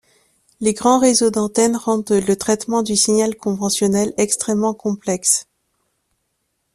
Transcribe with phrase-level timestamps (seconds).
[0.61, 5.45] Les grands réseaux d'antennes rendent le traitement du signal conventionnel extrêmement complexe.